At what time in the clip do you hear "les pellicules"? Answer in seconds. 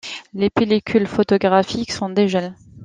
0.33-1.05